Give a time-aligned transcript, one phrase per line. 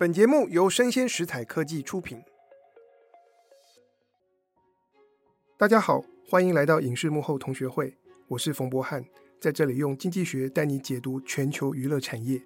[0.00, 2.22] 本节目由生鲜食材科技出品。
[5.58, 9.04] 大家好，欢迎来到影视幕后同学会，我是冯博翰，
[9.38, 12.40] 在这里用经济学带你解读全球娱乐产业。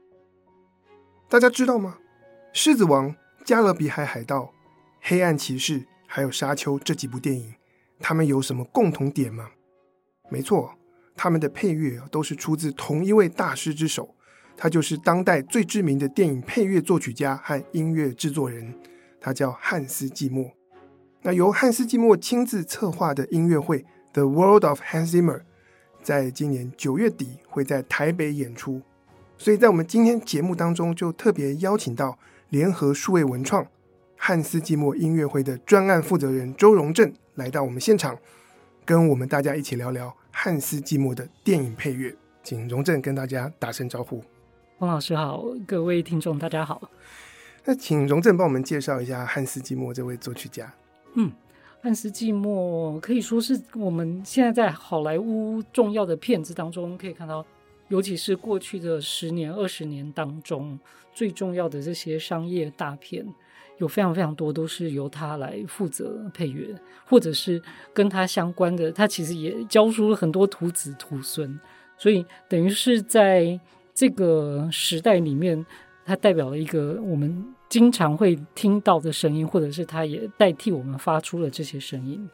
[1.28, 1.98] 大家知道吗？
[2.52, 3.10] 《狮子王》、
[3.44, 4.40] 《加勒比海海盗》、
[5.00, 5.78] 《黑暗骑士》
[6.08, 7.54] 还有《沙丘》这几部电影，
[8.00, 9.52] 它们有什么共同点吗？
[10.28, 10.74] 没错，
[11.14, 14.16] 他们的配乐都是出自同一位大师之手。
[14.56, 18.74] 他就是当代最知名的电影配乐作曲家和音乐制作人，
[19.20, 20.50] 他叫汉斯季默。
[21.22, 23.78] 那由汉斯季默亲自策划的音乐会
[24.12, 25.38] 《The World of Hans Zimmer》
[26.02, 28.82] 在今年九月底会在台北演出，
[29.38, 32.18] 所以在我们今天节目当中就特别邀请到
[32.50, 33.66] 联合数位文创
[34.16, 38.18] 汉斯季默音乐会的专案负责人周荣正来到我们现场，
[38.84, 42.14] 跟我们大家一起聊聊汉斯季默的电影配乐。
[42.42, 44.22] 请荣正跟大家打声招呼。
[44.76, 46.90] 冯老师好，各位听众大家好。
[47.64, 50.74] 那请荣正帮我们介绍一下汉斯季默这位作曲家。
[51.14, 51.30] 嗯，
[51.80, 57.46] 汉斯季默可以说是我们现在在好莱坞重要的片子当中可以看到，
[57.86, 60.76] 尤其是过去的十年、二十年当中
[61.14, 63.24] 最重要的这些商业大片，
[63.78, 66.74] 有非常非常多都是由他来负责配乐，
[67.06, 71.60] 或者是跟他相关的，他其实也教书了很多徒子徒孙，
[71.96, 73.60] 所以等于是在。
[73.94, 75.64] 这个时代里面，
[76.04, 82.28] 它代表了一个我们经常会听到的声音，或者是它也代替我们发出了这些声音。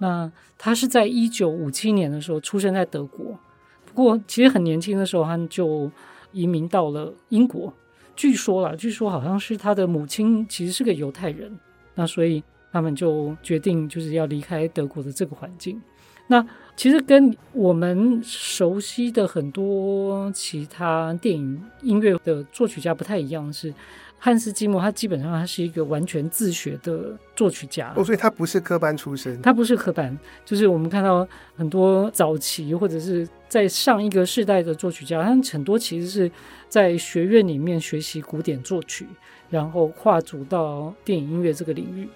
[0.00, 3.36] 那他是在一九五七年的时候出生在德国，
[3.84, 5.90] 不过其实很年轻的时候他们就
[6.30, 7.72] 移民到了英国。
[8.14, 11.58] 据说啦，据说好像是他的母亲其实是个犹太人，
[11.94, 15.80] 那所以他们就决定就是要离开德国的这个环境。
[16.28, 16.46] 那
[16.78, 23.74] 其实跟我们熟悉的很多其他电影音乐的作曲家不太一样的是，
[24.16, 36.30] 汉斯季默他基本上他是一个完全自学的作曲家哦，所以他不是科班出身，他不是科班，就是我们看到很多早期或者是在上一个世代的作曲家，他们很多其实是
[36.68, 39.04] 在学院里面学习古典作曲，
[39.50, 42.08] 然后跨足到电影音乐这个领域。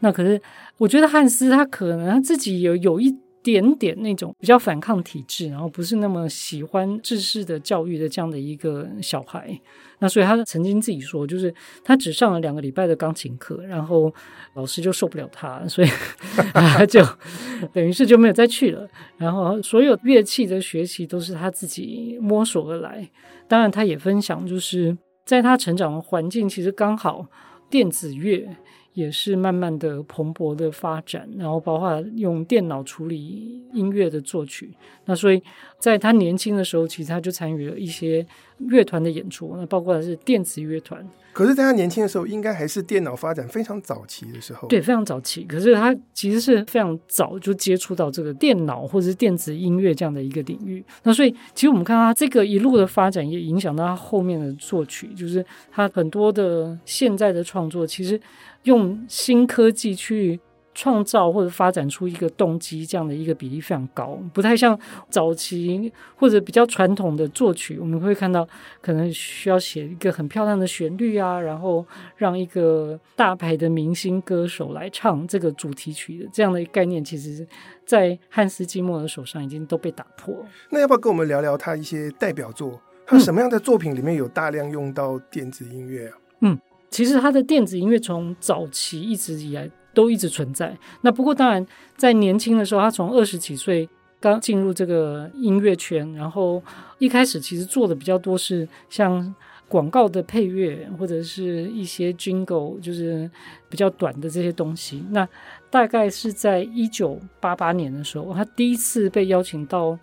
[0.00, 0.38] 那可是
[0.76, 3.16] 我觉得汉斯他可能他自己有有一。
[3.42, 9.58] 点点那种比较反抗体制，然后不是那么喜欢制式的教育的这样的一个小孩，
[9.98, 14.12] 那所以他曾经自己说，就是他只上了两个礼拜的钢琴课，然后
[14.54, 15.88] 老师就受不了他，所以
[16.54, 17.04] 他就
[17.72, 18.88] 等于是就没有再去了。
[19.16, 23.10] 然后所有乐器的学习都是他自己摸索而来。
[23.48, 27.26] 当然，他也分享，就是在他成长的环境，其实刚好
[27.68, 28.48] 电子乐。
[28.94, 34.70] 也是慢慢的蓬勃的发展，然后包括用电脑处理音乐的作曲。
[35.06, 35.42] 那所以
[35.78, 38.26] 在他年轻的时候，其实他就参与了一些
[38.58, 41.06] 乐团的演出，那包括的是电子乐团。
[41.32, 44.68] 可是，在他年轻的时候，应该还是电脑发展非常早期的时候。
[44.68, 45.42] 对，非常早期。
[45.44, 50.84] 可是他其实是非常早就接触到这个电脑或者是电子音乐这样的一个领域。
[51.04, 58.20] 那所以，其实我们看到他这个一路的发展，也影响到他后面的作曲，就是他很多的现在的创作，其实。
[58.64, 60.38] 用新科技去
[60.74, 64.78] 创造或者发展出一个动机，这样的一个比例非常高，不太像
[65.10, 67.78] 早期或者比较传统的作曲。
[67.78, 68.48] 我们会看到，
[68.80, 71.84] 可能需要写一个很漂亮的旋律啊，然后
[72.16, 77.46] 让一个大牌的明星歌手来唱这个主题曲的这样的概念，其实，
[77.84, 80.34] 在汉斯季默的手上已经都被打破。
[80.70, 82.80] 那要不要跟我们聊聊他一些代表作？
[83.04, 86.16] 他什么样的作品里面有大量用到电子音乐啊？
[86.40, 86.58] 嗯。
[86.92, 90.76] 其实他的电子音乐从早期一直以来都一直存在。
[91.00, 91.66] 那不过当然，
[91.96, 93.88] 在年轻的时候，他从二十几岁
[94.20, 96.62] 刚进入这个音乐圈，然后
[96.98, 99.34] 一开始其实做的比较多是像
[99.68, 103.28] 广告的配乐或者是一些 jingle，就是
[103.70, 105.02] 比较短的这些东西。
[105.10, 105.26] 那
[105.70, 109.98] 大概是在一九八八年的时候，他第一次被邀请到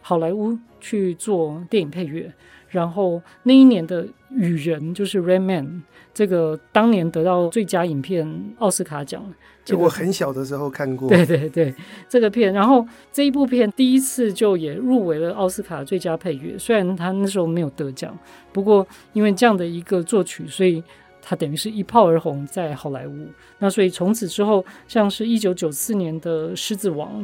[0.00, 2.32] 好莱坞去做电影配乐。
[2.68, 4.04] 然后那一年的
[4.36, 5.66] 《雨人》就是《Rain Man》，
[6.14, 9.22] 这个当年得到最佳影片奥斯卡奖。
[9.64, 11.08] 就我很小的时候看过。
[11.08, 11.74] 对 对对，
[12.08, 18.18] 这个片，然后这一部片第一次就也入围了奥斯卡最佳配乐，虽然他那时候没有得奖，
[18.52, 20.82] 不过因为这样的一个作曲，所以
[21.20, 23.28] 他等于是一炮而红在好莱坞。
[23.58, 27.22] 那所以从此之后，像是一九九四年的《狮子王》，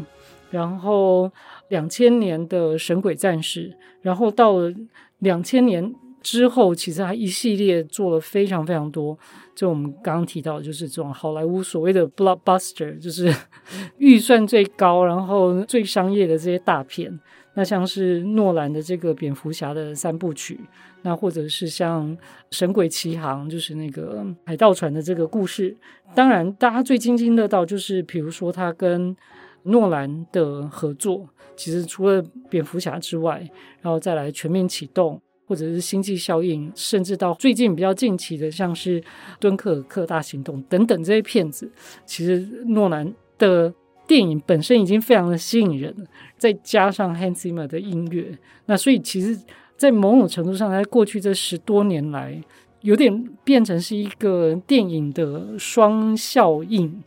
[0.51, 1.31] 然后
[1.69, 3.71] 两千年的《神鬼战士》，
[4.03, 4.73] 然后到了。
[5.21, 5.93] 两千年
[6.23, 9.17] 之后，其实他一系列做了非常非常多，
[9.55, 13.33] 就我们刚刚提到，就是这种好莱坞所谓的 blockbuster，就是
[13.99, 17.19] 预算最高，然后最商业的这些大片。
[17.55, 20.61] 那像是诺兰的这个蝙蝠侠的三部曲，
[21.03, 22.09] 那或者是像
[22.53, 25.77] 《神鬼奇航》，就是那个海盗船的这个故事。
[26.15, 29.17] 当然，大家最津津乐道就是，比如说他跟
[29.65, 33.41] 诺兰的合作，其实除了蝙蝠侠之外，
[33.81, 35.21] 然后再来全面启动。
[35.49, 39.03] 或者是星际效应，甚至到最近比较近期的，像是
[39.41, 41.73] 敦刻尔克大行动等等这些片子，
[42.05, 43.73] 其实诺兰的
[44.07, 46.05] 电影本身已经非常的吸引人了，
[46.37, 49.41] 再加上 Hans Zimmer 的音乐，那所以其实，
[49.79, 52.39] 在某种程度上，在过去这十多年来，
[52.83, 57.03] 有点变成是一个电影的双效应。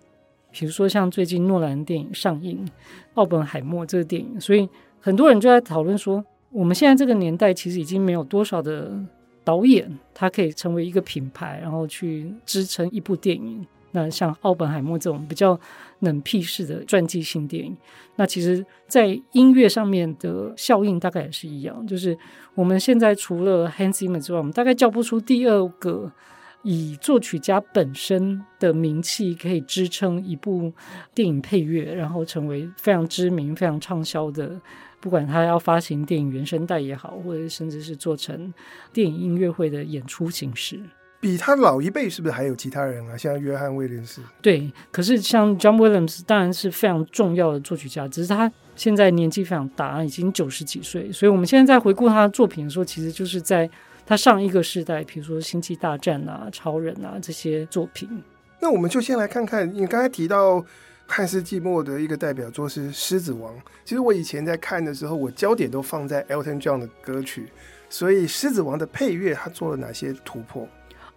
[0.50, 2.66] 比如说像最近诺兰电影上映
[3.14, 4.68] 《奥本海默》这个电影，所以
[5.00, 6.26] 很多人就在讨论说。
[6.52, 8.92] 我们现在这个年代，其实已经没有多少的
[9.44, 13.66] 导演，他可以成为一个品牌，然后去支撑一部电影。
[13.94, 15.60] 那像奥本海默这种比较
[16.00, 17.76] 冷僻式的传记性电影，
[18.16, 21.86] 那其实，在音乐上面的效应大概也是一样。
[21.86, 22.18] 就是
[22.56, 26.10] 我们现在除了 Hans Zimmer 之外，我们大概叫不出第二个
[26.64, 30.72] 以作曲家本身的名气可以支撑一部
[31.14, 34.62] 电影配乐，然后成为非常知名、非常畅销的。
[35.02, 38.54] 不管他要发行电影原声带也好，或者甚至是做成
[38.94, 40.80] 电影音乐会的演出形式，
[41.20, 43.18] 比他老一辈是不是还有其他人啊？
[43.18, 53.68] 像约翰威廉斯，对，可是像 John Williams 当然是非常重要的作曲家，只是他现在年纪非常大，已经九十几岁，所以我们现在在回顾他的作品的时候，其实就是在
[54.06, 58.08] 他上一个世代，比如说《星际大战》啊、《超人》啊这些作品。
[58.60, 60.64] 那我们就先来看看，你刚才提到。
[61.12, 63.54] 汉斯季默的一个代表作是《狮子王》。
[63.84, 67.48] 其实我以前在看的时候，我焦点都放在 Elton John 的歌曲。
[67.90, 70.66] 所以，《狮子王》的配乐他做了哪些突破？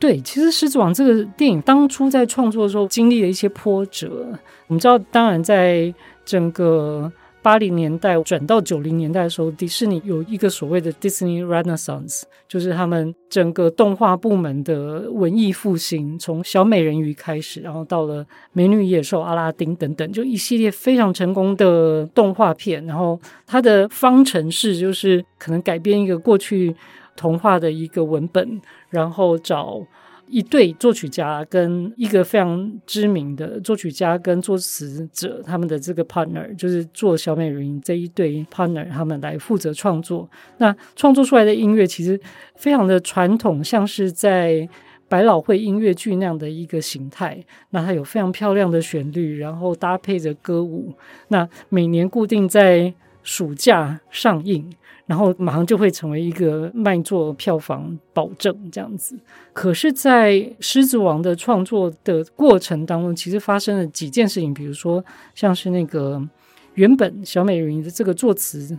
[0.01, 4.37] 对，其实《狮子王》这个电影当初在创作的时候经历了一些波折。
[4.67, 5.95] 你知道，当然在
[6.25, 7.13] 整个。
[7.45, 18.25] 八零年代转到九零年代的时候，迪士尼有一个所谓的 Disney Renaissance，就是他们整个动画部门的文艺复兴，从小美人鱼开始，然后到了
[18.55, 22.83] 美女野兽、阿拉丁等等，就一系列非常成功的动画片。
[22.87, 26.75] 然后它的方程式就是可能改编一个过去
[27.15, 28.59] 童话的一个文本，
[28.89, 29.83] 然后找。
[30.27, 40.29] 一对作曲家跟一个非常知名的作曲家跟作词者，他们的这个 partner 就是做小美人鱼这一对 partner，他们来负责创作。
[40.59, 42.19] 那创作出来的音乐其实
[42.57, 44.69] 非常的传统，像是在
[45.09, 47.45] 百老汇音乐剧那样的一个形态。
[47.71, 50.95] 那它有非常漂亮的旋律，然后搭配着歌舞。
[51.29, 52.93] 那每年固定在
[53.23, 54.73] 暑假上映。
[55.07, 59.15] 然后马上就会成为一个卖座票房保证这样子。
[59.53, 65.05] 可是，在《狮子王》的创作的过程当中，其实发生了几件事情，比如说，
[65.35, 66.27] 像是那个
[66.73, 68.79] 原本小美人鱼的这个作词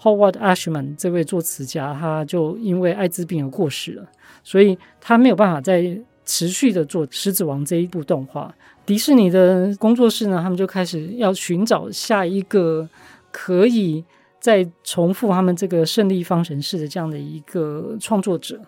[0.00, 4.08] Howard Ashman 这位作词家，他就因为艾滋病而过世了，
[4.42, 8.54] 所以他没有办法再持续的做《狮子王》这一部动画。
[8.86, 12.88] 迪士尼的工作室呢，他们就开始要寻找下一个
[13.30, 14.02] 可以。
[14.40, 18.60] 在重复他们这个胜利方程式的这样的一个创作者，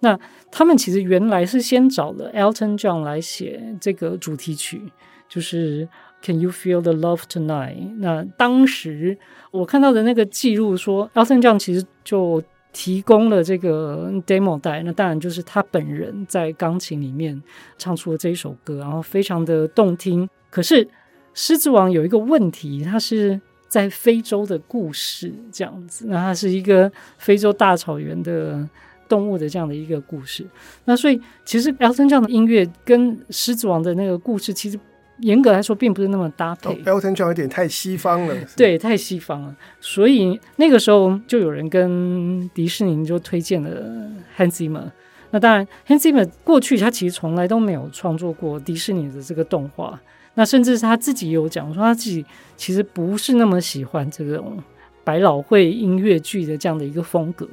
[0.00, 0.18] 那
[0.50, 4.90] 他们其实原来是先找了 Elton John 来写这个主题曲，
[5.28, 5.86] 就是
[6.22, 7.96] Can You Feel the Love Tonight？
[7.98, 9.18] 那当时
[9.50, 12.42] 我看到的那个记录说，Elton John 其实就
[12.72, 17.42] 提供了这个 demo 带，那当然就是他本人在钢琴里面
[17.76, 20.26] 唱出了这一首歌，然后非常的动听。
[20.48, 20.86] 可是
[21.34, 23.38] 《狮子王》有一个问题，它是。
[23.68, 28.66] 在非洲的故事这样子，那它是一个非洲大草原的
[29.06, 30.46] 动物的这样的一个故事。
[30.86, 34.80] 那所以其实 Elton John 的音乐跟《狮子王》的那个故事，其实
[35.18, 36.70] 严格来说并不是那么搭配。
[36.70, 39.54] 哦、Elton John 有点太西方了，对，太西方了。
[39.80, 44.90] 所以那个时候就有人跟迪士尼就推荐了 Hans Zimmer。
[45.30, 50.00] 那当然，Hans Zimmer 过去他其实从来都没有创作过迪士尼的这个动画。
[50.38, 52.24] 那甚至是他自己有讲说，他自己
[52.56, 54.56] 其实不是那么喜欢这种
[55.02, 57.44] 百老汇音乐剧的这样的一个风格，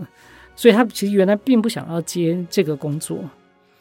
[0.55, 3.17] 所以他其实原来并不想要接这个工作。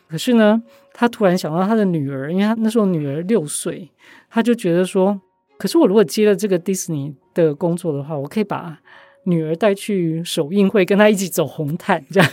[0.09, 0.63] 可是呢，
[0.95, 3.91] 他突然想到他的女儿，因为他那时候女儿六岁，
[4.31, 5.21] 他就觉得说，
[5.59, 8.79] 可是我如果接了这个迪士尼的工作的话，我可以把
[9.25, 12.31] 女儿带去首映会，跟他一起走红毯，这样。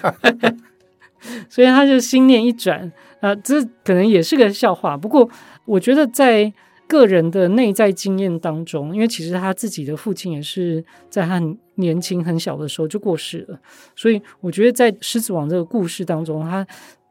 [1.50, 2.90] 所以他就心念一转，
[3.22, 5.30] 啊，这可能也是个笑话，不过。
[5.66, 6.51] 我觉得在
[6.88, 13.58] 个人的内在经验当中，因为其实他自己的父亲也是在他很年轻很小的时候就过世了，
[13.96, 16.66] 所以我觉得在《狮子王》这个故事当中，他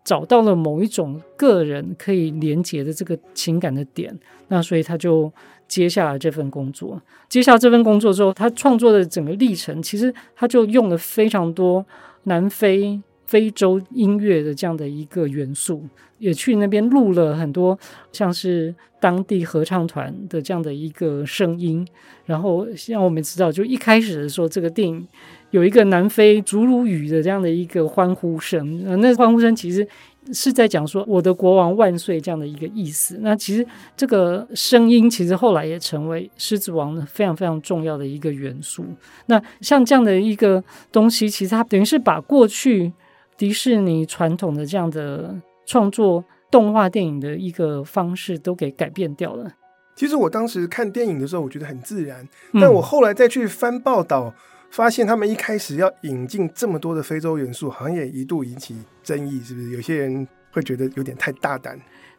[0.05, 4.15] 找到了某一种个人可以连接的这个情感的点，
[4.49, 5.33] 那所以他就
[5.69, 7.01] 接下了这份工作。
[7.29, 11.87] 接下这份工作之后，他创作的整个历程，其实他就用了非常多
[12.25, 15.85] 南非、非洲音乐的这样的一个元素，
[16.19, 17.79] 也去那边录了很多
[18.11, 21.87] 像是当地合唱团的这样的一个声音。
[22.27, 25.07] 然后像我们知道，就一开始的时候，这个电影。
[25.51, 29.85] 有一个南非祖鲁语的这样的一个欢呼声，那欢呼声其实
[30.33, 33.19] 是在讲说“我的国王万岁”这样的一个意思。
[33.21, 38.85] 那其实这个声音其实后来也成为《狮子王》非常非常重要的一个元素。
[39.27, 42.93] 那像这样的一个东西，其实它等于是把过去
[43.41, 49.51] 迪士尼传统的这样的创作动画电影的一个方式都给改变掉了。
[49.97, 52.29] 其实我当时看电影的时候，我觉得很自然，
[52.61, 54.35] 但我后来再去翻报道。
[54.71, 59.71] 发现他们一开始要引进这么多的非洲元素，好像也一度引起争议，是不是？
[59.71, 61.77] 有些人会觉得有点太大胆。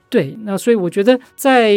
[0.10, 1.72] 对，那所以我觉得，在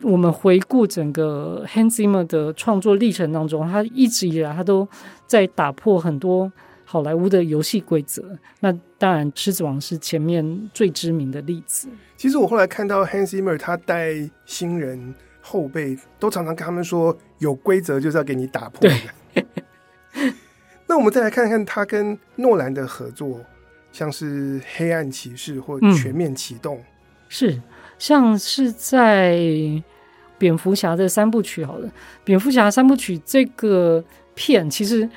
[0.00, 4.88] 我们回顾整个 Hans Zimmer 的创作历程当中，他一直以来他都
[5.26, 6.50] 在打破很多
[6.90, 8.36] 好莱坞的游戏规则。
[8.58, 11.88] 那当然，《狮子王》是前面最知名的例子。
[12.16, 19.44] 其实我后来看到 Hans Zimmer 他带新人后辈，都常常跟他们说，有规则就是要给你打破的。
[20.88, 23.38] 那我们再来看看他跟诺兰的合作，
[23.92, 26.84] 像是《黑暗骑士》或《全面启动》，嗯，
[27.28, 27.62] 是
[28.00, 29.38] 像是在
[30.38, 31.64] 蝙蝠侠的三部曲。
[31.64, 31.88] 好了，
[32.24, 34.04] 蝙蝠侠三部曲这个
[34.34, 35.08] 片其实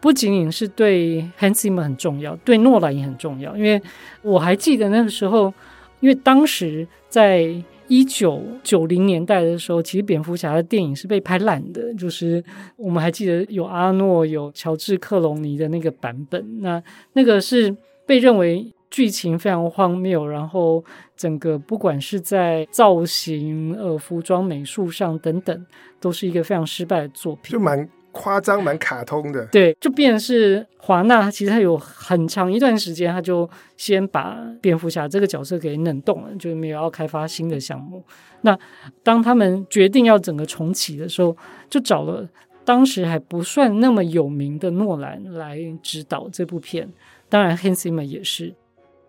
[0.00, 3.56] 不仅仅是对 Hans Zimmer 很重要，对诺兰也很重要。
[3.56, 3.80] 因为
[4.22, 5.52] 我还记得那个时候，
[6.00, 7.62] 因为当时在。
[7.92, 12.40] 一九九零年代的时候，其实蝙蝠侠的电影是被拍烂的，就是
[12.76, 16.80] 我们还记得有阿诺、有乔治克隆尼的那个版本，那
[17.14, 17.76] 那个是
[18.06, 20.84] 被认为剧情非常荒谬，然后
[21.16, 25.66] 整个不管是在造型、呃服装、美术上等等，
[25.98, 27.88] 都是一个非常失败的作品，就蛮。
[28.12, 38.04] 夸张蛮卡通的，对，就变是华纳，其实他有很长一段时间，他就先把蝙蝠侠这个角色给冷冻了，就没有要开发新的项目。
[38.40, 38.58] 那
[39.02, 41.36] 当他们决定要整个重启的时候，
[41.68, 42.28] 就找了
[42.64, 46.90] 当时还不算那么有名的诺兰来指导这部片，
[47.28, 48.52] 当然 Hans Zimmer 也是，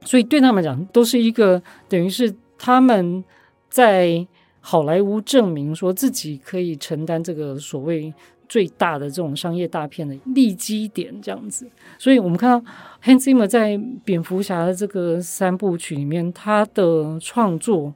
[0.06, 3.24] 所以对他们讲，都是一个等于是他们
[3.68, 4.28] 在
[4.60, 8.14] 好莱坞证明说自己可以承担这个所谓。
[8.52, 11.66] 最大的这种商业大片的利基点这样子，
[11.98, 17.94] 所以我们看到 Hans Zimmer 在蝙蝠侠的这个三部曲里面，他的创作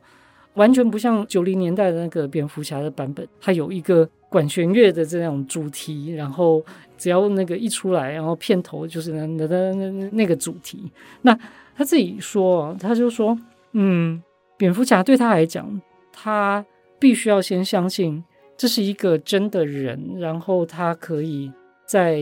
[0.54, 6.64] 完全不像九零年代的那个蝙蝠侠的版本，他有一个管弦乐的这种主题，然后
[6.98, 10.90] 只要那个一出来，然后片头就是那那那那个主题。
[11.24, 11.38] 那
[11.76, 13.38] 他自己说，他就说，
[13.74, 14.24] 嗯，
[14.56, 15.82] 蝙蝠侠对他来讲，
[16.14, 16.66] 他
[16.98, 18.24] 必须要先相信。
[18.58, 21.52] 这是一个真的人，然后他可以
[21.86, 22.22] 在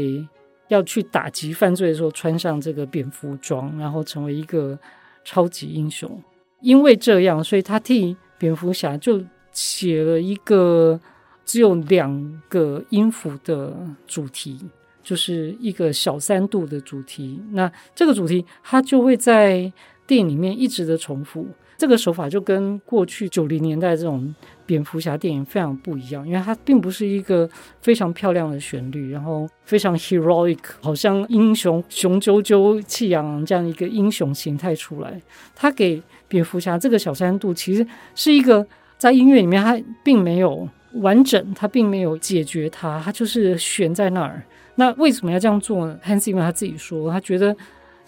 [0.68, 4.78] 要去打击犯罪的时候穿上这个蝙蝠装，然后成为一个
[5.24, 6.22] 超级英雄。
[6.62, 11.00] 因为这样，所以他替蝙蝠侠就写了一个
[11.46, 13.76] 只有两个音符的
[14.08, 14.58] 主题，
[15.04, 17.40] 就是一个小三度的主题。
[17.52, 19.72] 那这个主题他就会在
[20.08, 21.48] 电影里面一直的重复。
[21.78, 24.34] 这个手法就跟过去九零年代这种
[24.66, 27.50] 蝙蝠侠电影非常不一样，因为它并不是一个
[27.82, 35.22] 非常漂亮的旋律，然后非常 heroic，好像英雄雄赳赳、气昂昂这样一个英雄形态出来。
[35.56, 38.66] 他给蝙蝠侠这个小三度，其实是一个
[38.98, 44.42] 在音乐里面，它并没有完整，它并没有解决它，它就是悬在那儿。
[44.76, 47.56] 那为什么要这样做呢？Hans Zimmer 他自己说，他觉得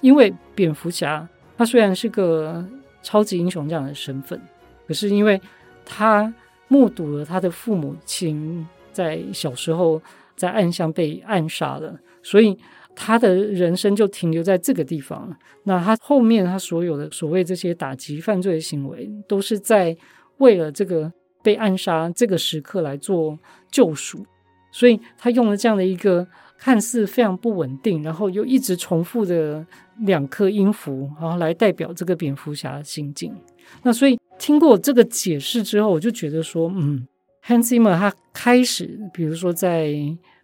[0.02, 2.66] 因为蝙蝠侠，他虽然是个
[3.06, 4.42] 超级英雄这样的身份，
[4.88, 5.40] 可是因为
[5.86, 6.34] 他
[6.68, 10.02] 目睹了他的父母亲在小时候
[10.36, 12.58] 在暗巷被暗杀了，所以
[12.96, 15.38] 他的人生就停留在这个地方了。
[15.66, 19.96] 那他后面他所有的所谓这些打击犯罪的行为，都是在
[20.38, 23.38] 为了这个被暗杀这个时刻来做
[23.70, 24.26] 救赎。
[24.72, 29.66] 所以他用了这样的一个看似非常不稳定，然后又一直重复的。
[30.00, 33.34] 两颗音符，然后来代表这个蝙蝠侠的心境。
[33.82, 37.08] 那所以听过这个解释之后，我就觉得说，嗯
[37.46, 39.96] ，Hans Zimmer 他开始，比如说在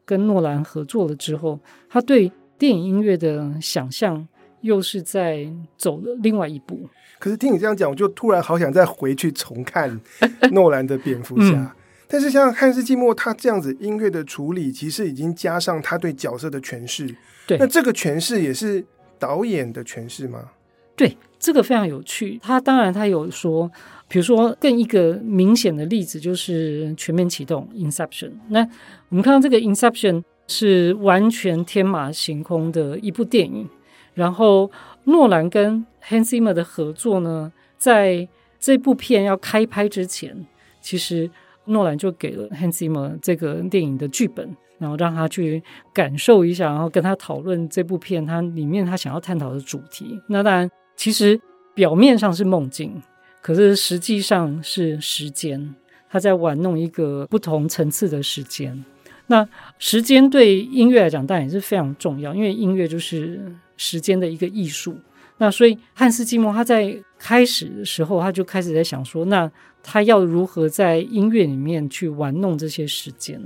[0.06, 4.26] 跟诺兰合作了之后，他对电影音乐的想象
[4.62, 6.88] 又是在走了另外一步。
[7.20, 10.00] 可是听你这样讲，我就突然好想再回去重看
[10.54, 11.52] 诺兰的蝙蝠侠。
[11.52, 11.72] 嗯、
[12.12, 17.16] 但是像汉斯季默他这样子音乐的处理，其实已经加上他对角色的诠释。
[17.48, 18.86] 对，那这个诠释也是。
[19.22, 20.50] 导演的诠释吗？
[20.96, 22.40] 对，这个非常有趣。
[22.42, 23.72] 他当然他有说，
[24.08, 28.32] 比如说更一个明显的例子就是全面启动 Inception。
[28.50, 28.68] 那
[29.10, 33.70] 我们看到这个 Inception 是完全天马行空的一部电影，
[34.16, 34.72] 然后
[35.04, 38.28] 诺兰跟 Hans Zimmer 的合作呢，在
[38.60, 40.48] 这部片要开拍之前，
[40.82, 41.30] 其实
[41.66, 44.56] 诺兰就给了 Hans Zimmer 这个电影的剧本。
[44.78, 45.62] 然后让他去
[45.94, 50.20] 感受一下，然后跟他讨论这部片，他里面他想要探讨的主题。
[50.28, 51.40] 那当然，其实
[51.76, 53.00] 表面上是梦境，
[53.44, 55.76] 可是实际上是时间。
[56.10, 58.84] 他在玩弄一个不同层次的时间。
[59.28, 63.40] 那时间对音乐来讲，当然也是非常重要，因为音乐就是
[63.78, 64.98] 时间的一个艺术。
[65.38, 69.52] 那所以汉斯季默他在开始的时候，他就开始在想说，那
[69.84, 73.42] 他要如何在音乐里面去玩弄这些时间，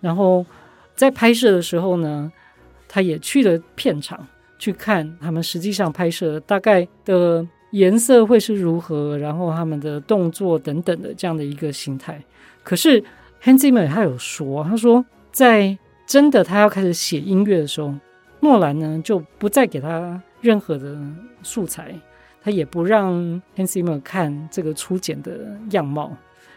[0.00, 0.44] 然后。
[0.96, 2.30] 在拍摄的时候呢，
[2.86, 4.26] 他也去了片场
[4.58, 12.22] 去看他们实际上拍摄大概的颜色会是如何，然后他们的动作等等的这样的一个形态。
[12.62, 13.02] 可是
[13.42, 17.94] Hans Zimmer 他有说，他说在真的他要开始写音乐的时候，
[18.40, 20.98] 诺兰呢就不再给他任何的
[21.42, 21.98] 素材，
[22.42, 23.14] 他也不让
[23.56, 26.16] Hans Zimmer 看这个初剪的样貌，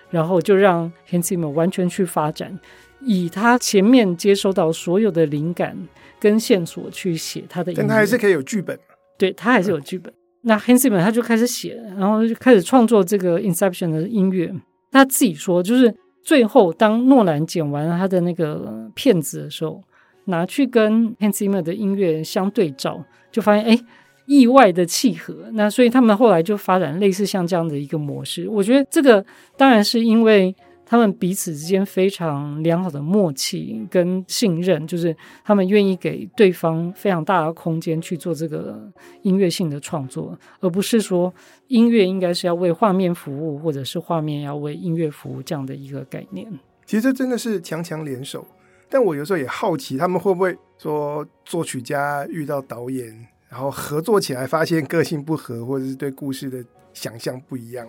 [0.09, 2.59] 然后就让 Hans Zimmer 完全去发展。
[3.05, 5.77] 以他前面接收到所有的灵感
[6.19, 8.79] 跟线索去写他的音乐，但他还是可以有剧本。
[9.17, 10.13] 对，他还是有剧本。
[10.13, 14.53] 嗯、那 Hans Zimmer 他就开始写，然后就开始创作这个 Inception 的音乐。
[14.91, 19.83] 他自己说，就是最后当诺兰剪完了他的那个片子的时候，
[20.25, 23.79] 拿去跟 Hans Zimmer 的音乐相对照，就发现哎，
[24.25, 25.35] 意外的契合。
[25.53, 28.47] 那所以他们后来就发展类似像这样的一个模式。
[28.47, 29.25] 我觉得这个
[29.57, 30.55] 当然是因为。
[30.85, 38.79] 他们彼此之间非常良好的默契跟信任，就是他们愿意给对方非常大的空间去做这个
[39.23, 41.33] 音乐性的创作，而不是说
[41.67, 46.47] 音乐应该是要为画面服务，或者是画面要为音乐服务这样的一个概念。
[46.85, 48.45] 其实这真的是强强联手，
[48.87, 57.87] 但我有时候也好奇，他们会不会说作曲家遇到导演，然后合作起来发现个性不合，或者是对故事的想象不一样。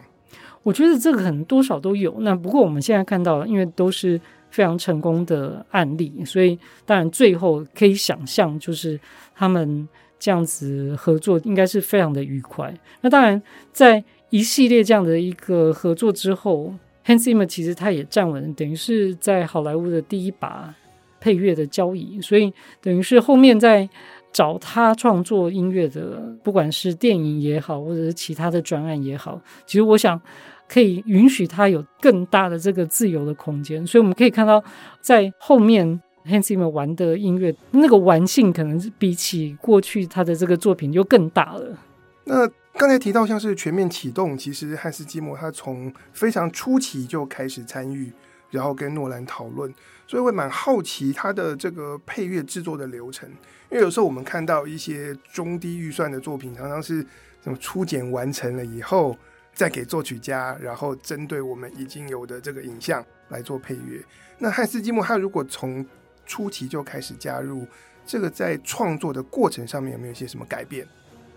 [0.63, 2.17] 我觉得这个可能多少都有。
[2.21, 9.01] 那不过我们现在看到，因为都是非常成功的案例，所以当然最后可以想象，就是
[9.35, 12.75] 他们这样子合作应该是非常的愉快。
[13.01, 16.75] 那当然，在一系列这样的一个合作之后
[17.07, 20.75] ，Hans Zimmer 其实他也站稳，等于是在好莱坞的第一把
[21.21, 23.89] 配乐的交椅，所以等于是后面在
[24.35, 30.21] 找他创作音乐的，不管是电影也好，或者是其他的专案也好，其实我想。
[30.67, 34.65] 可以允许他有更大的这个自由的空间，所以我们可以看到，
[34.99, 35.87] 在后面
[36.25, 41.79] Hans Zimmer 玩的音乐，那个玩性可能比起过去他的这个作品就更大了。
[42.25, 48.11] 那刚才提到像是全面启动，其实汉斯季默他从非常初期就开始参与，
[48.51, 49.73] 然后跟诺兰讨论，
[50.07, 53.29] 所以我蛮好奇他的这个配乐制作的流程，
[53.71, 57.05] 因为有时候我们看到一些中低预算的作品，常常是
[57.43, 59.17] 什么初剪完成了以后。
[59.57, 64.05] 再给作曲家，然后针对我们已经有的这个影像来做配乐。
[64.37, 65.87] 那汉斯季默他如果从
[66.27, 67.65] 初期就开始加入，
[68.05, 70.85] 这个在创作的过程上面有没有一些什么改变？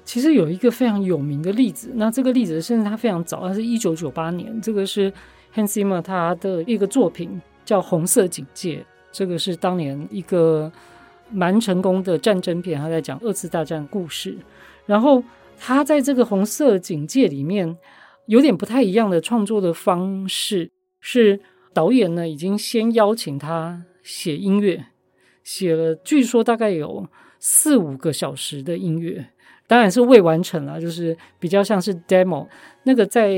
[0.04, 5.14] 其实有一个非常有名的例子，那这个例子甚至它非常早，它是一九九八年，这个是
[5.54, 8.78] Hans Zimmer 他的一个作品叫《红色警戒》，
[9.12, 10.72] 这个是当年一个
[11.30, 14.36] 蛮成功的战争片，他在讲二次大战故事，
[14.88, 15.24] 然后
[15.60, 17.78] 他在这个《红色警戒》里面。
[18.28, 21.40] 有点不太一样的创作的方式，是
[21.74, 24.88] 导演呢已经先邀请他写音乐，
[25.46, 27.08] 写了据说大概有
[27.40, 29.30] 四五个小时的音乐，
[29.66, 32.46] 当然是未完成了，就是比较像是 demo。
[32.84, 33.32] 那个在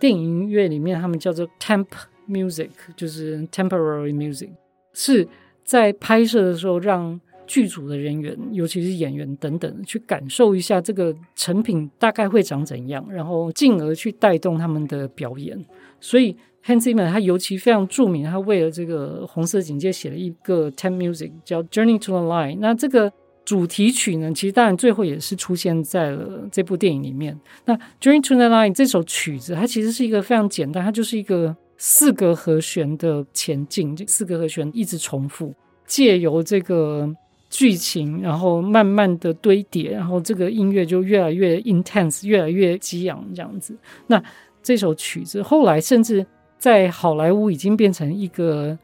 [0.00, 1.86] 电影音乐里面，他们叫做 temp
[2.28, 4.50] music，就是 temporary music，
[4.92, 5.26] 是
[5.64, 7.20] 在拍摄的时候让。
[7.46, 15.62] 剧组的人员，尤其是演员等等，去感受一下这个成品大概会长怎样，然后进而去带动他们的表演。
[16.00, 16.34] 所以
[16.64, 22.56] Hans Zimmer 他尤其非常著名，他为了这个红色警戒写了一个 temp music 叫 Journey to the Line。
[22.60, 23.12] 那这个
[23.44, 27.38] 主题曲呢，其实当然最后也是出现在了这部电影里面。
[27.66, 35.54] 那 Journey to the Line 这首曲子，它其实是一个非常简单，它就是一个四个和弦的前进，这四个和弦一直重复，
[35.86, 37.14] 借由这个。
[37.50, 43.76] 剧情，然后慢慢的堆叠，然后这个音乐就越来越 intense，越来越激昂这样子。
[44.08, 44.20] 那
[44.60, 46.26] 这首曲子后来甚至
[46.58, 48.76] 在好莱坞已经变成一个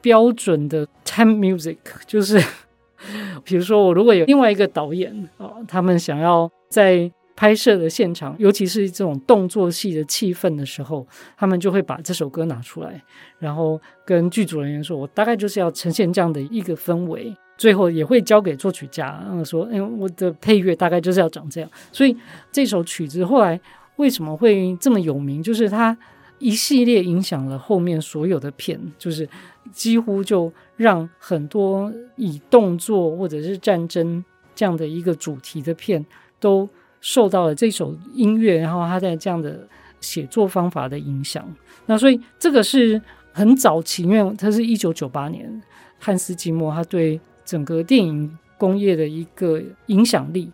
[0.00, 2.42] 标准的 theme music，就是
[3.44, 13.00] 比如说我如果有另外一个导演啊，他们想要在拍摄的现场，尤其是这种动作戏的气氛的时候，他们就会把这首歌拿出来，
[13.38, 22.16] 然后跟剧组人员说：“我大概就是要呈现这样的一个氛围。”最后也会交给作曲家，嗯说：“哎，我的配乐大概就是要长这样。”所以
[22.50, 23.58] 这首曲子后来
[23.96, 25.42] 为什么会这么有名？
[25.42, 25.96] 就是它
[26.38, 29.26] 一系列影响了后面所有的片，就是
[29.72, 34.22] 几乎就让很多以动作或者是战争
[34.54, 36.04] 这样的一个主题的片
[36.38, 36.68] 都
[37.00, 39.66] 受到了这首音乐，然后他在这样的
[40.00, 41.44] 写作方法的影响。
[41.86, 43.00] 那所以这个是
[43.32, 45.62] 很早期，因为它是一九九八年，
[45.98, 47.20] 汉斯季默他对。
[47.46, 50.50] 整个电影工业的一个影响力，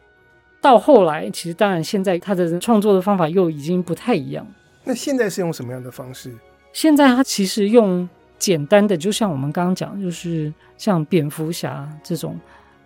[0.60, 4.46] 到后来其实当然现在他的创作的方法又已经不太一样。
[4.84, 6.30] 那现在是用什么样的方式？
[6.74, 8.06] 现在他其实用
[8.38, 12.38] 简单的，就像我们刚刚讲，就是像蝙蝠侠这种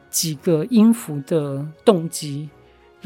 [0.09, 2.49] 几个音符的动机，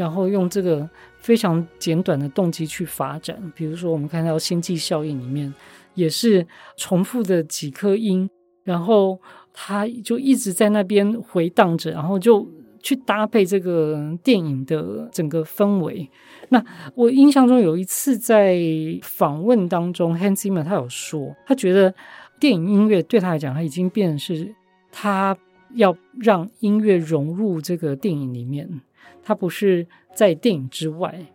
[0.01, 3.37] 然后用这个非常简短的动机去发展。
[3.55, 5.53] 比如说我们看到《星际效应》里面
[5.95, 8.29] 也是重复的几颗音，
[8.65, 9.19] 然后。
[9.53, 12.49] 他就一直在那边回荡着，然后就
[12.81, 16.09] 去搭配这个电影的整个氛围。
[16.51, 18.57] 那我印象中有一次在
[19.03, 21.93] 访问当中，Hans Zimmer 他有说，他觉得
[22.39, 24.55] 电影音乐对他来讲，他已经变是
[24.93, 25.37] 他
[25.75, 28.81] 要让音乐融入这个电影里面，
[29.23, 31.27] 他不是在电影之外。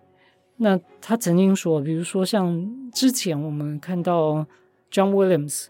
[0.58, 4.45] 那他曾经说，比如说像之前我们看到
[4.91, 5.67] John Williams。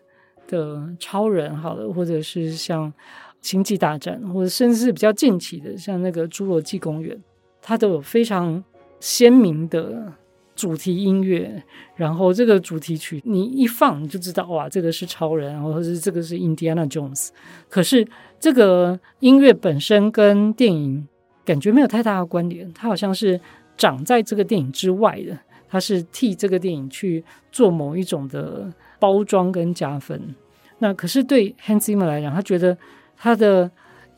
[0.48, 2.94] 的超人好了，或者是像
[3.42, 7.20] 星际大战，或者甚至是比较近期的，像那个侏罗纪公园，
[7.64, 8.64] 它都有非常
[9.00, 10.14] 鲜明的
[10.56, 11.64] 主题音乐。
[11.96, 17.30] 然后这个主题曲你一放，你就知道哇，这个是超人，或者是这个是 Indiana Jones。
[17.68, 18.08] 可是
[18.40, 21.08] 这个音乐本身跟电影
[21.46, 23.40] 感觉没有太大的关联，它好像是
[23.78, 25.38] 长在这个电影之外的，
[25.70, 28.74] 它是替这个电影去做某一种的。
[28.98, 30.34] 包装跟加分，
[30.80, 32.76] 那可是对 Hans Zimmer 来讲，他觉得
[33.16, 33.70] 他的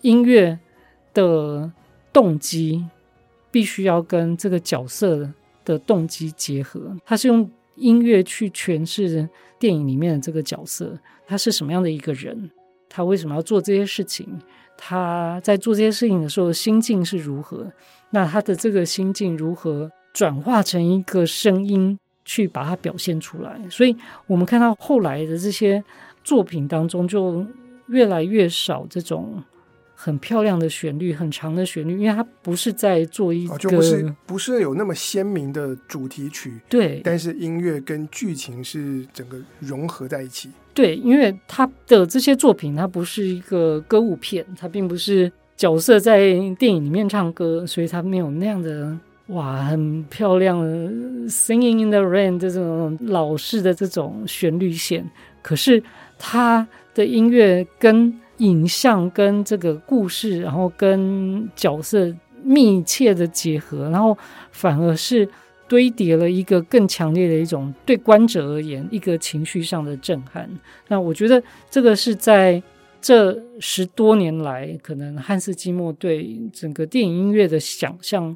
[0.01, 0.57] 音乐
[1.13, 1.69] 的
[2.13, 2.85] 动机
[3.51, 5.33] 必须要跟这个角色
[5.65, 6.95] 的动机结合。
[7.03, 9.27] 他是用音乐去诠释
[9.59, 12.49] 电影里面的这个角色，他是什么样的一个人，
[12.87, 14.39] 他为什么要做这些事情，
[14.77, 17.71] 他在做这些事情的时候心境是如何，
[18.11, 21.99] 那他的这个心境如何转化成一个声音。
[22.29, 25.81] 去把它表现出来，所以我们看到后来的这些
[26.25, 27.45] 作品当中，就
[27.87, 29.41] 越来越少这种
[29.95, 46.19] 很漂亮的旋律、很长的旋律，因为它不是在做一个，就不是不是有那么鲜明的主题曲，对，但是音乐跟剧情是整个融合在一起，对，因为他的这些作品，它不是一个歌舞片，它并不是角色在
[46.59, 48.95] 电影里面唱歌，所以它没有那样的。
[49.29, 50.63] 哇，很漂亮
[51.27, 55.09] ，Singing in the Rain 这种老式的这种旋律线，
[55.41, 55.81] 可是
[56.19, 62.13] 它的音乐跟影像、跟这个故事，然后跟角色
[62.43, 64.15] 密切的结合，然后
[64.51, 65.27] 反而是
[65.67, 70.49] 堆叠了一个更强烈的一种对观者而言一个情绪上的震撼。
[70.87, 72.61] 那我觉得这个是在
[73.01, 78.35] 这十多年来，可能汉斯季默对整个电影音乐的想象。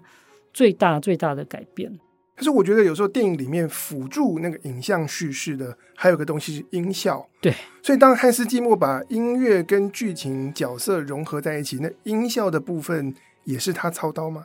[0.54, 1.90] 最大最大的改变，
[2.36, 7.26] 可是我觉得有时候电影里面辅助那个影像叙事的，还有个东西是音效。
[7.40, 13.16] 对，所以当汉斯季默把音乐跟剧情角色融合在一起，那音效的部分
[13.46, 14.44] 也是他操刀吗？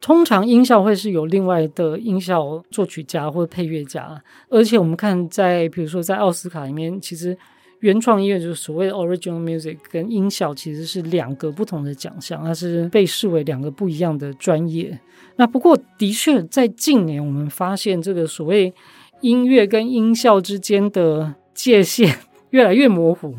[0.00, 7.36] 通常音效会是有另外的音效作曲家或配乐家，而且我们看在比如说在奥斯卡里面，其实。
[7.80, 14.98] 原创音乐就是所谓的 original music，跟音效其实是两个不同的奖项，它是被视为两个不一样的专业。
[15.36, 18.72] 那不过的确，在近年我们发现这个所谓
[19.20, 22.16] 音乐跟音效之间的界限
[22.48, 23.34] 越来越模糊，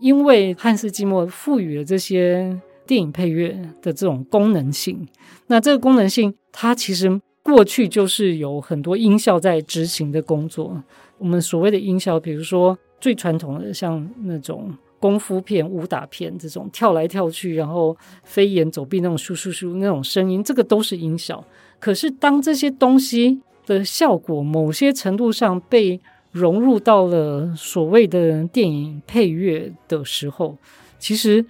[0.00, 3.50] 因为汉斯季默赋予了这些电影配乐
[3.82, 5.06] 的这种功能性。
[5.46, 10.82] 那这个功能性，它其实过去就是有很多音效在执行的工作。
[11.18, 12.78] 我们所谓的音效，比如说。
[13.00, 21.44] 最传统的像那种功夫片、武打片这种跳来跳去，然后飞檐走壁那种咻咻咻那种声音，这个都是音效。
[21.78, 30.56] 可是当这些东西的效果某些程度上被融入到了所谓的电影配乐的时候，
[30.98, 31.44] 其实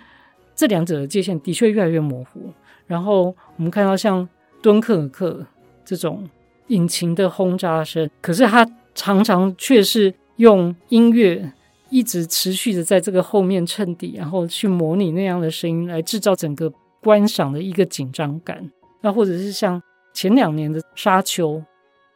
[0.55, 2.53] 这两者的界限的确越来越模糊。
[2.87, 4.29] 然后我们看到像
[4.63, 5.47] 敦刻尔克
[5.85, 6.29] 这种
[6.69, 10.15] 引擎的轰炸声，可是它常常却是。
[10.39, 11.53] 用音乐
[11.91, 16.69] 一直持续的在这个后面衬底，然后去模拟那样的声音，来制造整个
[17.01, 18.69] 观赏的一个紧张感。
[19.01, 19.81] 那或者是像
[20.13, 21.53] 前两年的《沙丘》，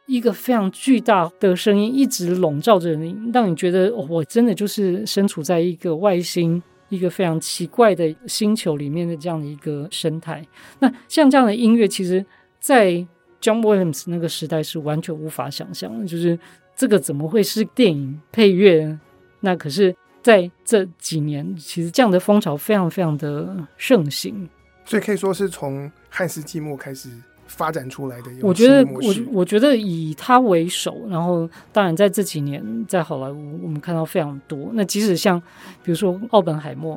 [0.05, 10.45] 一个非常巨大的声音一直笼罩着你，让你觉得我真的就是身处在一个外星、一个非常奇怪的星球里面的这样的一个生态。
[10.79, 12.25] 那像这样的音乐，其实，
[12.59, 12.91] 在
[13.41, 16.37] John Williams 那个时代是完全无法想象的，就是
[16.75, 18.99] 这个怎么会是电影配乐？
[19.39, 24.49] 那可是在这几年，其实这样的风潮非常非常的盛行，
[24.83, 27.09] 所以可以说是从汉斯季默开始。
[27.49, 34.69] 发展出来的，我觉得我我觉得以他为首，然后当然在这几年在好莱坞我们看到非常多。
[34.73, 35.37] 那即使像
[35.83, 36.95] 比如说《奥本海默》，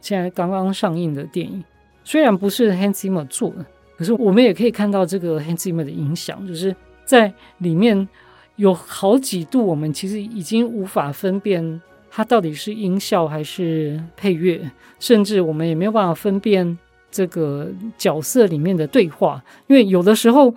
[0.00, 1.62] 现在刚刚上映的电影，
[2.04, 8.08] 虽然不是 Hans Zimmer 做的，可是我们也可以看到这个 Hans Zimmer 的影响，就是在里面
[8.56, 16.78] 有好几度，我们其实已经无法分辨它到底是音效还是配乐，甚至我们也没有办法分辨。
[17.18, 20.54] 这个角色里面的对话，因为有的时候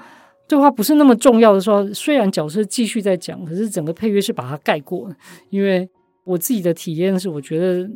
[0.47, 5.09] 对话不是那么重要的时候，虽然角色继续在讲，可是整个配乐是把它盖过。
[5.49, 5.89] 因为
[6.23, 7.89] 我自己的体验是，我觉得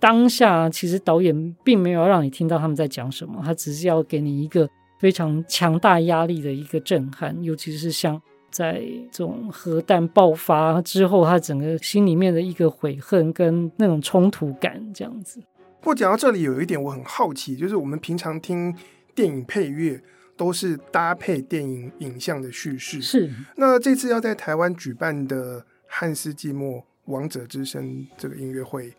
[0.00, 4.66] 当下其实导演并没有让你听到他们在讲什么，他只是要给你一个
[4.98, 8.18] 非常强大压力的一个震撼，尤其是像
[8.50, 8.80] 在
[9.12, 15.42] 这种核弹爆发之后，他整个心里面的一个悔恨跟那种冲突感这样子。
[15.80, 18.74] 不过讲到这里，有一点我很好奇，就是我们平常听
[19.14, 20.02] 电影配乐
[20.36, 23.30] 都是搭配电影影像的叙事，是。
[23.56, 27.84] 那这次要在台湾举办的汉斯季默《王者之声》
[28.16, 28.92] 这个音乐会，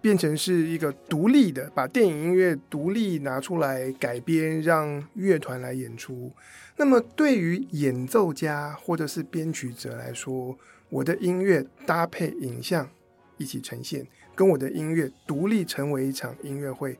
[0.00, 6.32] 变成是一个独立的，把电影音乐独立拿出来改编，让乐团来演出。
[6.76, 10.56] 那么对于演奏家或者是编曲者来说，
[10.88, 12.88] 我的音乐搭配影像
[13.36, 14.06] 一起呈现。
[14.40, 16.96] 跟我的音乐独立成为一场音乐会，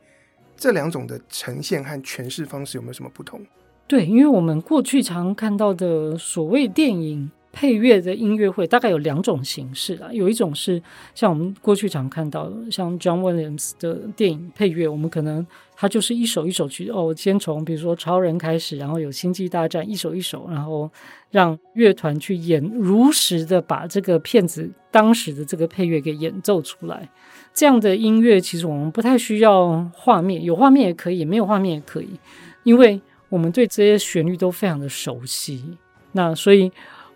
[0.55, 3.41] 这两种的呈现和诠释方式有没有什么不同？
[3.87, 10.09] 对，因为我们过去常看到的所谓电影配乐的音乐会，大概有两种形式啊。
[10.11, 10.81] 有一种是
[11.13, 20.89] 像我们过去常看到的，像 John Williams 的电影配乐，我们可能它就是一首一首去哦，先从比如说超人开始，然后有星际大战一首一首，然后
[21.29, 27.09] 让乐团去演，如实的把这个片子当时的这个配乐给演奏出来。
[27.53, 32.09] 这样的音乐其实我们不太需要画面，有画面也可以，没有画面也可以，
[32.63, 35.77] 因为我们对这些旋律都非常的熟悉。
[36.13, 36.71] 那所以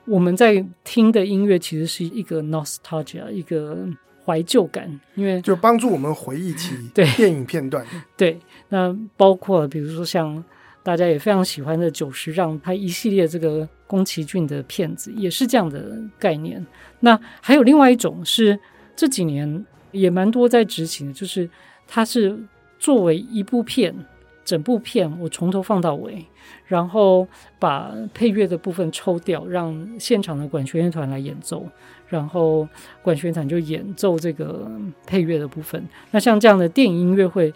[0.05, 3.87] 我们在听的音乐其实是一个 nostalgia，一个
[4.23, 7.85] 怀旧感，因为就帮助我们回忆起 对电影片段。
[8.15, 8.39] 对， 对，
[8.69, 10.43] 那包括比如说像
[10.83, 16.65] 大家也非常喜欢的久石让拍一系列这个宫崎骏的片子，也是这样的概念。
[16.99, 18.59] 那还有另外一种是
[18.95, 19.65] 这几年。
[19.91, 21.49] 也蛮多在执行的，就是
[21.87, 22.37] 它是
[22.77, 23.95] 作为一部片，
[24.45, 26.23] 整部片我从头放到尾，
[26.67, 27.27] 然后
[27.59, 31.67] 把配乐的部分抽掉，让现场的管弦乐团来演奏，
[32.07, 32.67] 然后
[33.01, 34.69] 管弦乐团就演奏这个
[35.07, 35.83] 配乐的部分。
[36.11, 37.51] 那像这样的电影音乐会，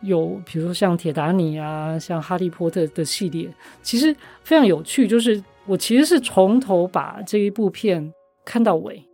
[0.00, 3.46] 有比如说像铁达尼啊，像哈利波特的系列，
[3.82, 5.06] 其实非常有趣。
[5.06, 8.12] 就是我其实是从头把这一部片
[8.46, 9.04] 看到尾。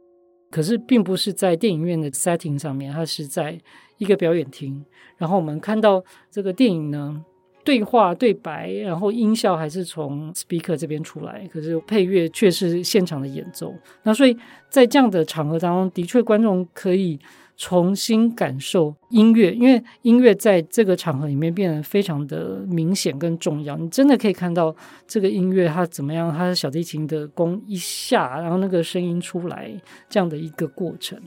[0.51, 3.59] 可是并不是在电影院的 setting 上面，它是在
[3.99, 4.85] 一个表演厅。
[5.17, 7.25] 然后我们看到这个电影呢，
[7.65, 13.75] 对话对白，然后音效还是从 speaker 这边出来，可是配乐却是现场的演奏。
[14.03, 14.37] 那所以
[14.71, 17.19] 在这样的场合当中，的确观众可以。
[17.57, 23.77] 重新感受音乐，因为音乐在这个场合里面变得非常的明显跟重要。
[23.79, 24.75] 你真的可以看到
[25.07, 29.71] 这个音乐它怎么样，它的小提琴的弓一下，然后那个声音出来
[30.09, 31.19] 这样的一个过程。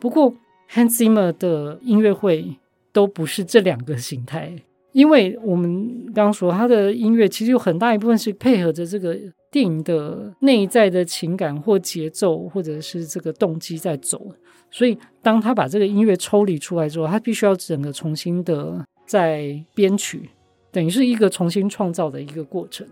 [0.00, 0.34] 不过
[0.72, 2.56] Hans Zimmer 的音乐会
[2.92, 4.54] 都不是这两个形态，
[4.92, 9.14] 因为我们刚刚说他的音乐其实有很大一部分是配合着这个
[9.50, 14.34] 电影的内在的情感或节奏，或者是这个动机在走。
[14.76, 20.28] 所以，当他把这个音乐抽离出来之后，他必须要整个重新的再编曲，
[20.70, 22.86] 等于是一个重新创造的一个过程。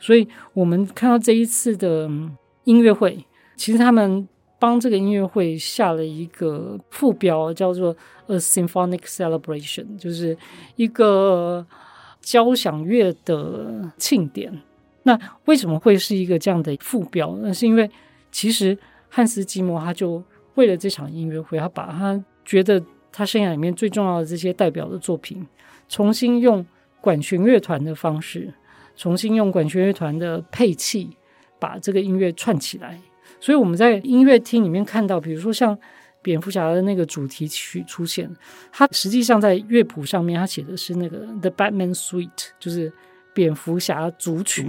[0.00, 2.10] 所以我们看到这一次的
[2.64, 3.24] 音乐会，
[3.54, 4.26] 其实他们
[4.58, 7.96] 帮这个音乐会下了一个副标，叫做
[8.26, 10.36] “A Symphonic Celebration”，就是
[10.74, 11.64] 一个
[12.20, 14.60] 交响乐的庆典。
[15.04, 17.38] 那为什么会是一个这样的副标？
[17.40, 17.88] 那是因为
[18.32, 18.76] 其实
[19.08, 20.20] 汉斯季默他就。
[20.58, 25.46] 为了这场音乐会，他把他觉得他生涯里面最重要的这些代表的作品，
[25.88, 26.66] 重新用
[27.00, 28.52] 管弦乐团的方式，
[28.96, 31.16] 重新用管弦乐团的配器，
[31.60, 33.00] 把这个音乐串起来。
[33.38, 35.78] 所以我们在音乐厅里面看到，比如说像
[36.22, 38.28] 蝙蝠侠的那个主题曲出现，
[38.72, 42.92] 它实际上在乐谱上面，它写的是那个 The Batman Suite，就是
[43.38, 44.68] 蝙蝠侠主曲，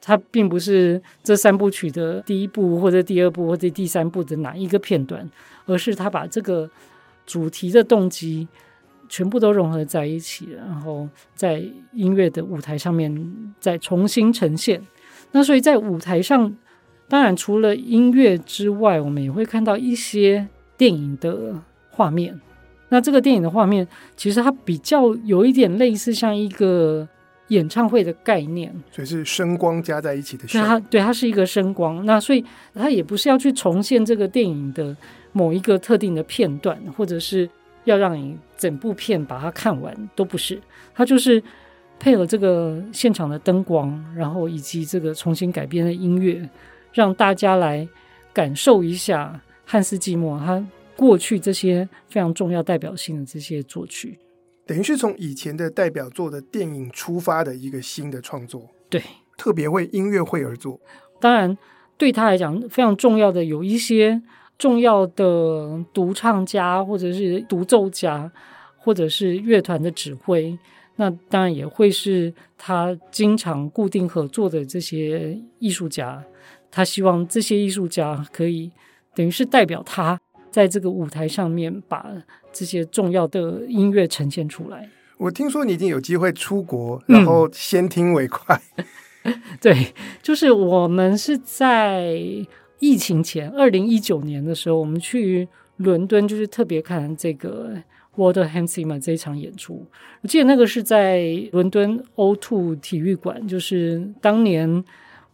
[0.00, 5.28] 它并不是这三部曲的第一部或者第二部或者第三部的哪一个片段，
[5.66, 6.70] 而是他把这个
[7.26, 8.48] 主题的动机
[9.06, 14.80] 全部都融合在一起，然后在音乐的舞台上面再重新呈现。
[15.32, 16.56] 那所以在舞台上，
[17.06, 21.54] 当然除了音乐之外，我们也会看到一些电影的
[21.90, 22.40] 画面。
[22.88, 23.86] 那这个电影的画面，
[24.16, 27.06] 其实它比较有一点类似像一个
[27.50, 30.46] 演唱会的概念，所以是声光加在一起的。
[30.48, 32.04] 对它，对它是一个声光。
[32.04, 34.96] 那所以它也不是要去重现这个电影的
[35.32, 37.48] 某一个特定的片段，或者是
[37.84, 40.60] 要让你整部片把它看完，都不是。
[40.94, 41.42] 它就是
[41.98, 46.48] 配合这个现场的灯光，然后以及这个重新改编的音乐，
[46.92, 47.86] 让大家来
[48.32, 50.64] 感受一下汉斯季默他。
[50.96, 54.18] 过去这些非常重要、代表性的这些作曲，
[54.70, 58.68] 等于是从以前的代表作的电影出发的一个新的创作。
[58.88, 59.02] 对，
[59.36, 60.78] 特别为音乐会而做。
[61.18, 61.58] 当然，
[61.98, 64.22] 对他来讲非常重要的有一些
[64.56, 68.30] 重要的独唱家，或者是独奏家，
[68.78, 70.56] 或者是乐团的指挥。
[70.94, 76.24] 那当然也会是他经常固定合作的这些艺术家。
[76.70, 78.70] 他希望这些艺术家可以
[79.16, 80.20] 等于是代表他。
[80.52, 82.12] 在这个舞台上面，把
[82.52, 84.88] 这些重要的音乐呈现出来。
[85.16, 88.60] 我听说你已经有机会出国，然后先听为快。
[89.24, 92.16] 嗯、 对，就是我们是在
[92.78, 97.74] 疫情前，二零一九年的时候，我们去伦敦，就是特别看这个
[98.16, 99.86] Hans Zimmer 这一场演出。
[100.22, 104.84] 我记得那个是在伦敦 O2 体育馆，就是当年。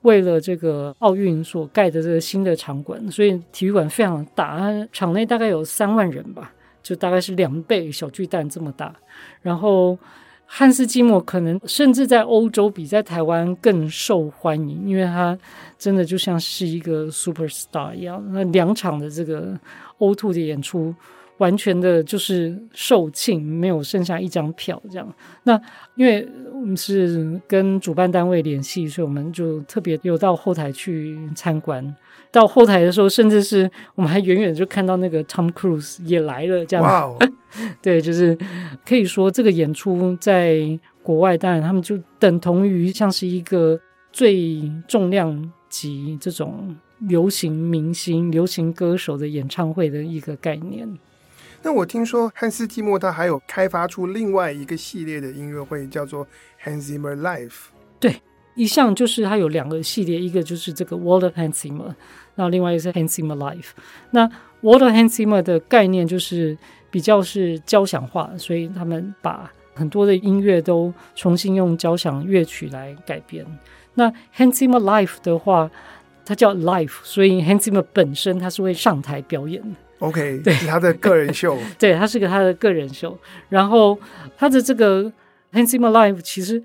[0.02, 6.54] 为了这个奥运所盖的这个新的场馆，所以体育馆非常大，它场内大概有三万人吧，
[6.86, 8.94] 就大概是两倍小巨蛋这么大。
[9.42, 9.98] 然后
[10.44, 15.36] 汉斯季默可能甚至在欧洲比在台湾更受欢迎，因为他
[15.76, 18.22] 真的就像是一个 super star 一样。
[18.32, 19.58] 那两场的这个
[19.98, 20.94] O2 的演出。
[21.38, 25.06] 完全的就是售罄，没有剩下一张票这样。
[25.42, 25.60] 那
[25.94, 31.94] 因为我们是跟主办单位联系，所以我们就特别有到后台去参观。
[32.30, 36.84] 到后台的时候，甚至是我们还远远就看到那个 Tom Cruise 也来了这样。
[36.84, 37.16] 哇哦！
[37.80, 38.36] 对，就是
[38.84, 43.80] 可以说这个演出在国外，当然他们就等同于像是一个
[44.12, 50.86] 最重量级这种流行明星、流行歌手的演唱会的一个概念。
[51.62, 56.26] 那我听说汉斯季默他还有开发出另外一个系列的音乐会，叫做
[56.62, 57.54] Hans Zimmer Live。
[57.98, 58.20] 对，
[58.56, 61.94] 一项就是它有两个系列，一个就是这个 Walter Hans Zimmer，
[62.34, 63.70] 然后另外一个是 Hans Zimmer Life。
[64.10, 64.28] 那
[64.62, 66.56] Walter Hans Zimmer 的概念就是
[66.90, 73.46] 比较是交响化，所以他们把很多的音乐都重新用交响乐曲来改编。
[73.94, 75.70] 那 Hans Zimmer Life 的话，
[76.24, 79.76] 它叫 Life，所以 Hans Zimmer 本身他是会上台表演的。
[80.00, 81.56] OK，对，是他的个人秀。
[81.78, 83.18] 对，他是个他的个人秀。
[83.48, 83.98] 然后
[84.36, 85.04] 他的这个
[85.52, 86.62] Hans Zimmer Life 其实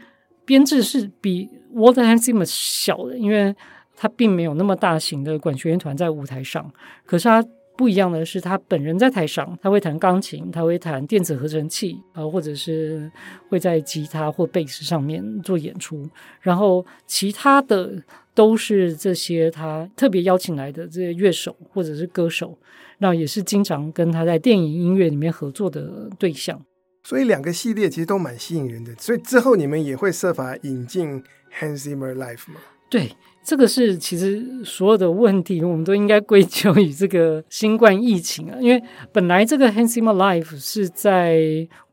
[0.51, 3.55] 编制是比 Walter Hans Zimmer 小的，因为
[3.95, 6.69] 他并没有那么大型的管弦乐团在舞台上。
[7.05, 7.41] 可是他
[7.77, 13.09] 不一样的是，他本人在台上，他会弹钢琴，他会弹电子合成器啊，或者是
[13.47, 16.05] 会在吉他或贝斯上面做演出。
[16.41, 17.93] 然后其他的
[18.35, 22.57] 都是这些他特别邀请来的这些乐手或者是歌手。
[22.97, 26.61] 那也是经常跟他在电影音乐里面合作的对象，
[27.03, 28.93] 所以两个系列其实都蛮吸引人的。
[28.99, 31.23] 所以之后你们也会设法引进
[31.59, 32.59] Hans Zimmer Life 吗？
[32.89, 33.09] 对，
[33.41, 38.57] 这个是其实所有的问题，我们都应该归咎于这个新冠疫情啊。
[38.59, 38.83] 因为
[39.13, 41.39] 本来这个 Hans Zimmer Life 是在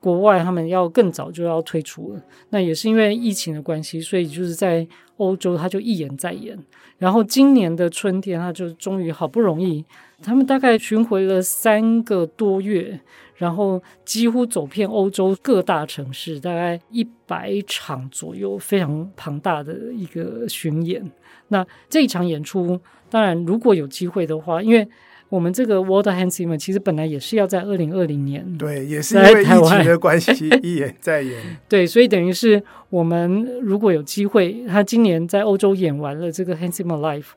[0.01, 2.23] 国外，他们要更早就要推出了。
[2.51, 4.85] 那也是因为疫情的关系，所以就是在
[5.19, 6.59] 欧洲他就一延再延。
[6.99, 9.85] 然后今年的春天，他就终于好不容易。
[10.21, 12.99] 他们大概巡回了三个多月，
[13.39, 21.03] 然后几乎走遍欧洲各大城市，大概一百场左右，非常庞大的一个巡演。
[21.49, 24.87] 那这一场演出，当然如果有机会的话，因为
[25.29, 31.41] 我们这个 World Hans Zimmer 其实本来也是要在二零二零年，对，也是因为疫情的关系一演再演。
[31.69, 37.29] 对，所以等于是我们如果有机会，他今年在欧洲演完了这个 Hans Zimmer Live。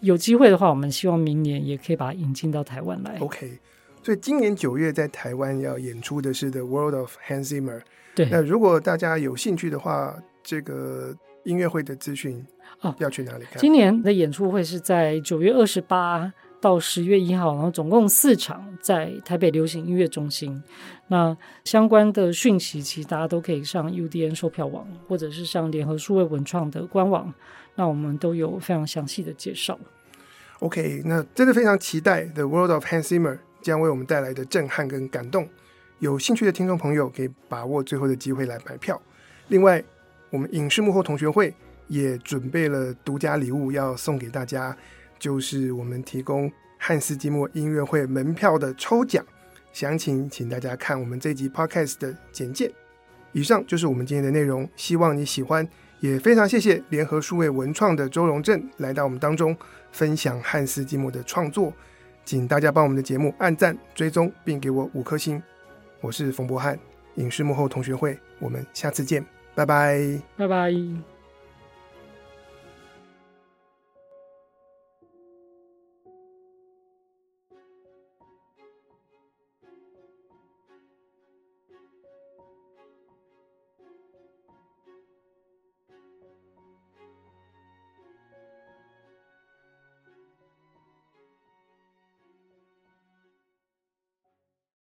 [0.00, 3.18] 有机会的话，我们希望明年也可以把它引进到台湾来。
[3.20, 3.58] OK，
[4.02, 7.78] 所以今年九月在台湾要演出的是《The World of Hans Zimmer》。
[8.14, 12.44] 对，那如果大家有兴趣的话，这个音乐会的资讯
[12.80, 13.58] 啊要去哪里看？
[13.58, 20.62] 今年的演出会是在九月二十八到十月一号，然后总共四场在台北流行音乐中心。
[21.08, 27.32] 那相关的讯息，其实大家都可以上 UDN 售票网，或者是上联合数位文创的官网，
[27.74, 29.78] 那我们都有非常详细的介绍。
[30.58, 35.48] OK，那真的非常期待《The World of Hans Zimmer》将为我们带来的震撼跟感动。
[35.98, 39.00] 有兴趣的听众朋友可以把握最后的机会来买票。
[39.48, 39.82] 另外，
[40.30, 41.54] 我们影视幕后同学会
[41.88, 44.76] 也准备了独家礼物要送给大家，
[45.18, 49.24] 就是我们提供汉斯季默音乐会门票的抽奖。
[49.72, 52.72] 详情请大家看我们这集 Podcast 的简介。
[53.32, 55.68] 以上就是我们今天的内容，希望你喜欢。
[56.00, 59.54] 也非常谢谢联合数位文创的周荣正来到我们当中
[59.92, 61.70] 分享汉斯季默的创作，
[62.30, 65.42] 请大家帮我们的节目按赞、追踪，并给我五颗星。
[66.00, 66.78] 我是冯博翰，
[67.16, 69.98] 影视幕后同学会，我们下次见，拜拜，
[70.36, 70.70] 拜拜。